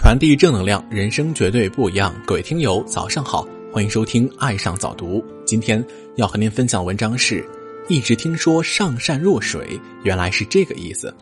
[0.00, 2.14] 传递正能量，人生绝对不一样。
[2.24, 5.18] 各位听友，早上好，欢迎收听《爱上早读》。
[5.44, 7.44] 今天要和您分享文章是：
[7.88, 11.12] 一直听说上善若水，原来是这个意思。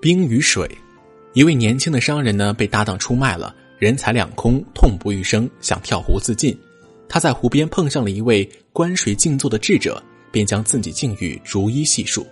[0.00, 0.70] 冰与水，
[1.32, 6.56] 一位年轻的商人呢，被搭档出卖了，人财两空，痛不欲生，想跳湖自尽。
[7.08, 10.00] 他在湖边碰上了一位观水静坐的智者，
[10.30, 12.24] 便将自己境遇逐一细述。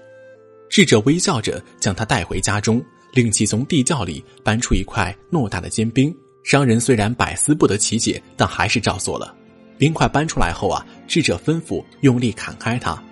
[0.71, 6.15] 智者微笑着将他带回家中，令其从地窖里搬出一块偌大的坚冰。
[6.45, 9.35] 商人虽然百思不得其解，但还是照做了。
[9.77, 13.03] 冰块搬出来后啊，智者吩咐用力砍开它。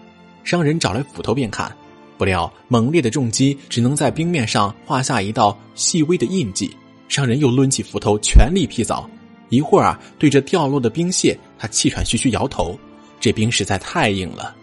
[0.44, 1.74] 商人找来斧头便砍，
[2.18, 6.74] 不料猛烈的重击只能在冰面上画下一道细微的印记。
[7.08, 9.06] 商人又抡起斧头全力劈凿，
[9.48, 12.78] 一会儿啊，对着掉落的冰屑，他气喘吁吁摇头
[13.20, 14.54] ：“这冰实在太硬了。”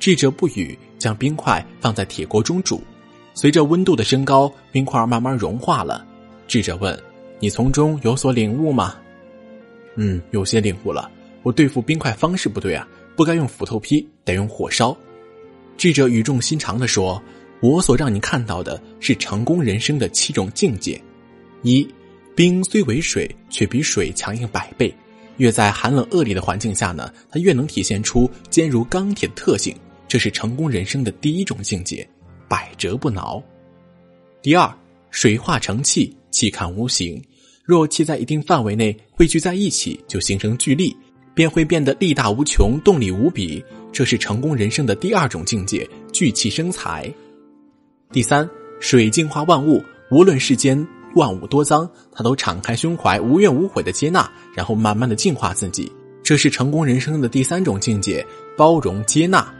[0.00, 0.78] 智者不语。
[1.04, 2.82] 将冰块放在铁锅中煮，
[3.34, 6.02] 随着温度的升高，冰块慢慢融化了。
[6.48, 6.98] 智者问
[7.38, 8.96] ：“你从中有所领悟吗
[9.96, 11.10] ？”“嗯，有些领悟了。
[11.42, 14.96] 我对付冰块方式不对啊，不该用斧头劈，得用火烧。”
[15.76, 17.22] 智者语重心长的说
[17.60, 20.98] ：“我所让你看到的是成功人生的七种境界。
[21.60, 21.86] 一，
[22.34, 24.94] 冰虽为水，却比水强硬百倍。
[25.36, 29.76] 越在寒冷恶劣的环境下呢，它越能体现出坚如钢铁的特性。”
[30.14, 32.08] 这是成功人生的第一种境界，
[32.48, 33.42] 百折不挠。
[34.42, 34.72] 第二，
[35.10, 37.20] 水化成气，气看无形。
[37.64, 40.96] 若气在一定范围内汇聚在一起，就形成聚力，
[41.34, 43.60] 便会变得力大无穷，动力无比。
[43.92, 47.12] 这是成功人生的第二种境界，聚气生财。
[48.12, 55.90] 第三，水净化万物，无论世间万物多脏，它都敞开胸怀，无怨无悔的接纳，然后慢慢的净化自己。
[56.22, 58.24] 这是成功人生的第三种境界，
[58.56, 59.52] 包容接纳。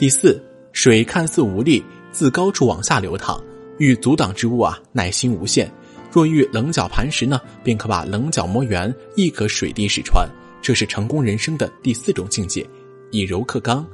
[0.00, 3.38] 第四，水看似无力，自高处往下流淌，
[3.76, 5.70] 遇阻挡之物啊，耐心无限。
[6.10, 10.26] 若遇棱角磐石呢，便可把棱角磨圆，亦可水滴石穿。
[10.62, 12.66] 这是成功人生的第四种境界，
[13.10, 13.86] 以柔克刚。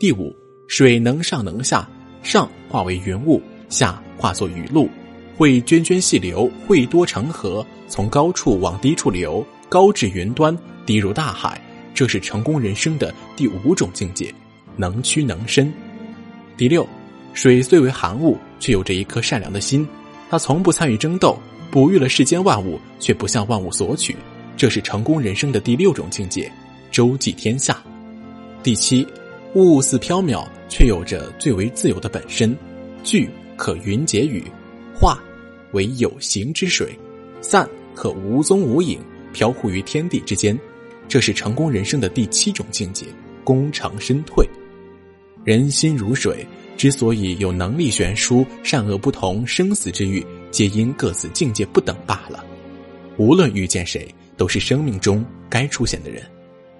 [0.00, 0.34] 第五，
[0.66, 1.88] 水能上能下，
[2.24, 4.88] 上化为云雾，下化作雨露，
[5.36, 11.62] 会涓涓细流，会多成河，从高处往低处流，高至云端，低入大海。
[11.94, 14.34] 这是成功人生的第五种境界。
[14.76, 15.72] 能屈能伸。
[16.56, 16.86] 第六，
[17.32, 19.86] 水虽为寒物，却有着一颗善良的心。
[20.28, 21.38] 它从不参与争斗，
[21.70, 24.16] 哺育了世间万物，却不向万物索取。
[24.56, 26.52] 这是成功人生的第六种境界，
[26.90, 27.82] 周济天下。
[28.62, 29.06] 第七，
[29.54, 32.56] 物似飘渺，却有着最为自由的本身。
[33.02, 34.44] 聚可云解雨，
[34.94, 35.18] 化
[35.72, 36.94] 为有形之水，
[37.40, 39.00] 散可无踪无影，
[39.32, 40.58] 飘忽于天地之间。
[41.08, 43.06] 这是成功人生的第七种境界，
[43.42, 44.46] 功成身退。
[45.44, 46.46] 人心如水，
[46.76, 52.44] 之所以有能力悬殊，善恶不同，生死之欲，皆因各自境界不等罢了。
[53.16, 54.06] 无论遇见谁，
[54.36, 56.22] 都是生命中该出现的人。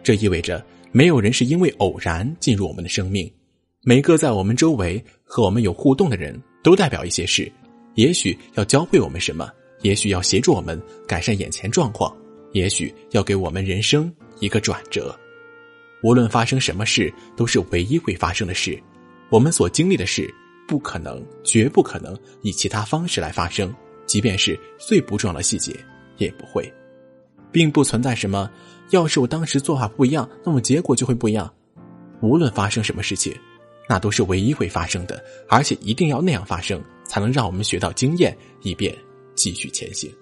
[0.03, 3.31] 这意味着，没有人是因为偶然进入我们的生命。
[3.82, 7.50] 每个在我们周围和我们有互动的人，都代表一些事。
[7.94, 9.50] 也许要教会我们什么，
[9.81, 12.15] 也许要协助我们改善眼前状况，
[12.53, 15.19] 也许要给我们人生一个转折。
[16.03, 18.81] 无论发生什么事，都是唯一会发生的事。
[19.28, 20.33] 我们所经历的事，
[20.66, 23.75] 不可能，绝不可能以其他方式来发生。
[24.06, 25.72] 即便是最不重要的细节，
[26.16, 26.72] 也不会，
[27.53, 28.50] 并不存在什么。
[28.91, 31.49] 要是我当时做法不一样，那么结果就会不一样。
[32.21, 33.32] 无论发生什么事情，
[33.88, 38.93] 那都是唯一会发生的，而且一定要那样发生，才能让我们学到经验，以便
[39.37, 40.12] 继续前行。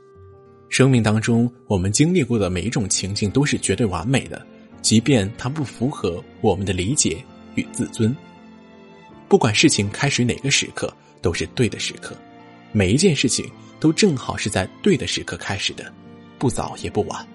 [0.68, 4.46] 生命当中，我们经历过的每一种情境，都是绝对完美的。
[4.80, 7.22] 即便它不符合我们的理解
[7.54, 8.14] 与自尊，
[9.28, 12.16] 不管事情开始哪个时刻，都是对的时刻。
[12.72, 13.50] 每一件事情
[13.80, 15.92] 都正好是在对的时刻开始的，
[16.38, 17.26] 不早也不晚。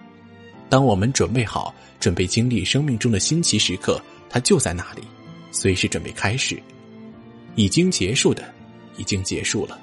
[0.70, 5.02] 当我们准备好，准备经历生命中的新奇时刻，它就在那里，
[5.52, 6.62] 随时准备开始。
[7.56, 8.52] 已经结束的，
[8.98, 9.80] 已经结束了，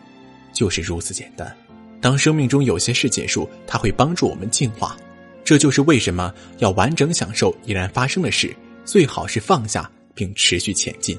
[0.52, 1.56] 就是如此简单。
[2.00, 4.96] 当生命中有些事结束，它会帮助我们进化。
[5.44, 8.54] 这就是为什么要完整享受已然发生的事，
[8.84, 11.18] 最好是放下并持续前进。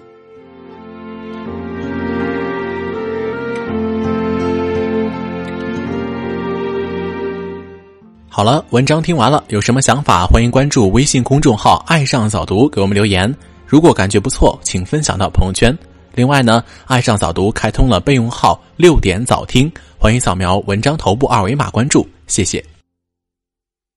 [8.33, 13.31] 好了，文章听完了，有什么想法，欢迎关注微信公众号“爱上早读”，给我们留言。
[13.67, 15.77] 如果感觉不错，请分享到朋友圈。
[16.15, 22.63] 另外呢，“爱上早读”开通了备用号“六点早听”，欢迎扫描文章头部二维码关注，谢谢。